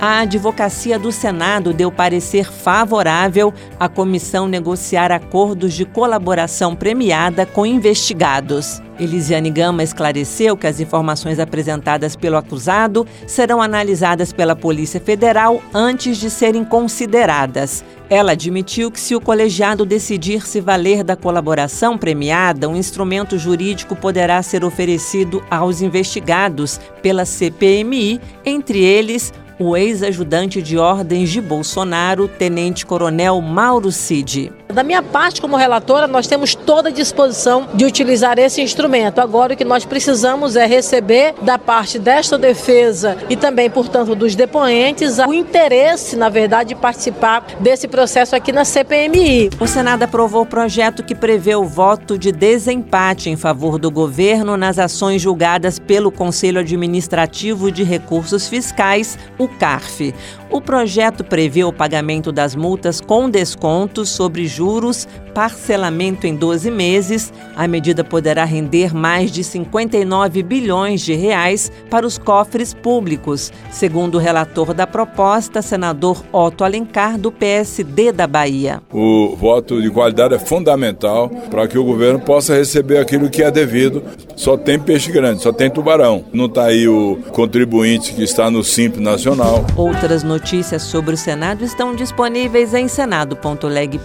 A 0.00 0.20
Advocacia 0.20 0.98
do 0.98 1.12
Senado 1.12 1.72
deu 1.72 1.90
parecer 1.90 2.50
favorável 2.50 3.54
à 3.78 3.88
comissão 3.88 4.46
negociar 4.46 5.12
acordos 5.12 5.72
de 5.72 5.84
colaboração 5.84 6.74
premiada 6.74 7.46
com 7.46 7.64
investigados. 7.64 8.82
Elisiane 8.98 9.50
Gama 9.50 9.82
esclareceu 9.82 10.56
que 10.56 10.66
as 10.66 10.78
informações 10.78 11.40
apresentadas 11.40 12.14
pelo 12.14 12.36
acusado 12.36 13.06
serão 13.26 13.60
analisadas 13.60 14.32
pela 14.32 14.54
Polícia 14.54 15.00
Federal 15.00 15.62
antes 15.72 16.16
de 16.18 16.30
serem 16.30 16.64
consideradas. 16.64 17.84
Ela 18.08 18.32
admitiu 18.32 18.90
que, 18.90 19.00
se 19.00 19.16
o 19.16 19.20
colegiado 19.20 19.84
decidir 19.84 20.46
se 20.46 20.60
valer 20.60 21.02
da 21.02 21.16
colaboração 21.16 21.96
premiada, 21.98 22.68
um 22.68 22.76
instrumento 22.76 23.38
jurídico 23.38 23.96
poderá 23.96 24.42
ser 24.42 24.64
oferecido 24.64 25.42
aos 25.50 25.80
investigados 25.80 26.78
pela 27.02 27.24
CPMI, 27.24 28.20
entre 28.44 28.78
eles 28.80 29.32
o 29.58 29.76
ex-ajudante 29.76 30.60
de 30.60 30.78
ordens 30.78 31.30
de 31.30 31.40
Bolsonaro, 31.40 32.28
tenente-coronel 32.28 33.40
Mauro 33.40 33.90
Cid. 33.90 34.50
Da 34.74 34.82
minha 34.82 35.04
parte, 35.04 35.40
como 35.40 35.56
relatora, 35.56 36.08
nós 36.08 36.26
temos 36.26 36.52
toda 36.52 36.88
a 36.88 36.92
disposição 36.92 37.68
de 37.74 37.84
utilizar 37.84 38.40
esse 38.40 38.60
instrumento. 38.60 39.20
Agora, 39.20 39.54
o 39.54 39.56
que 39.56 39.64
nós 39.64 39.84
precisamos 39.84 40.56
é 40.56 40.66
receber 40.66 41.32
da 41.42 41.56
parte 41.56 41.96
desta 41.96 42.36
defesa 42.36 43.16
e 43.30 43.36
também, 43.36 43.70
portanto, 43.70 44.16
dos 44.16 44.34
depoentes, 44.34 45.18
o 45.18 45.32
interesse, 45.32 46.16
na 46.16 46.28
verdade, 46.28 46.70
de 46.70 46.74
participar 46.74 47.46
desse 47.60 47.86
processo 47.86 48.34
aqui 48.34 48.50
na 48.50 48.64
CPMI. 48.64 49.50
O 49.60 49.66
Senado 49.68 50.02
aprovou 50.02 50.42
o 50.42 50.46
projeto 50.46 51.04
que 51.04 51.14
prevê 51.14 51.54
o 51.54 51.62
voto 51.62 52.18
de 52.18 52.32
desempate 52.32 53.30
em 53.30 53.36
favor 53.36 53.78
do 53.78 53.92
governo 53.92 54.56
nas 54.56 54.76
ações 54.76 55.22
julgadas 55.22 55.78
pelo 55.78 56.10
Conselho 56.10 56.58
Administrativo 56.58 57.70
de 57.70 57.84
Recursos 57.84 58.48
Fiscais, 58.48 59.16
o 59.38 59.46
CARF. 59.46 60.12
O 60.50 60.60
projeto 60.60 61.24
prevê 61.24 61.64
o 61.64 61.72
pagamento 61.72 62.30
das 62.30 62.54
multas 62.54 63.00
com 63.00 63.28
descontos 63.28 64.08
sobre 64.08 64.46
juros, 64.46 64.63
juros 64.64 65.08
parcelamento 65.34 66.26
em 66.26 66.34
12 66.34 66.70
meses. 66.70 67.32
A 67.56 67.66
medida 67.66 68.04
poderá 68.04 68.44
render 68.44 68.94
mais 68.94 69.30
de 69.32 69.42
59 69.42 70.42
bilhões 70.42 71.00
de 71.00 71.14
reais 71.14 71.70
para 71.90 72.06
os 72.06 72.16
cofres 72.16 72.72
públicos, 72.72 73.52
segundo 73.70 74.14
o 74.14 74.18
relator 74.18 74.72
da 74.72 74.86
proposta, 74.86 75.60
senador 75.60 76.24
Otto 76.32 76.64
Alencar, 76.64 77.18
do 77.18 77.32
PSD 77.32 78.12
da 78.12 78.26
Bahia. 78.26 78.80
O 78.92 79.34
voto 79.36 79.82
de 79.82 79.90
qualidade 79.90 80.34
é 80.34 80.38
fundamental 80.38 81.28
para 81.50 81.66
que 81.66 81.76
o 81.76 81.84
governo 81.84 82.20
possa 82.20 82.54
receber 82.54 82.98
aquilo 82.98 83.28
que 83.28 83.42
é 83.42 83.50
devido. 83.50 84.02
Só 84.36 84.56
tem 84.56 84.78
peixe 84.78 85.10
grande, 85.10 85.42
só 85.42 85.52
tem 85.52 85.68
tubarão. 85.68 86.24
Não 86.32 86.46
está 86.46 86.66
aí 86.66 86.86
o 86.86 87.18
contribuinte 87.32 88.12
que 88.12 88.22
está 88.22 88.50
no 88.50 88.62
Simples 88.62 89.02
Nacional. 89.02 89.64
Outras 89.76 90.22
notícias 90.22 90.82
sobre 90.82 91.14
o 91.14 91.16
Senado 91.16 91.64
estão 91.64 91.94
disponíveis 91.94 92.74
em 92.74 92.86
senado.leg.br 92.86 94.04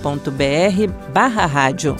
barra 1.20 1.46
rádio. 1.46 1.98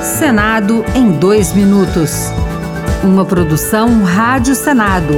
Senado 0.00 0.82
em 0.94 1.12
dois 1.12 1.52
minutos. 1.52 2.32
Uma 3.02 3.22
produção 3.26 4.02
Rádio 4.02 4.54
Senado. 4.54 5.12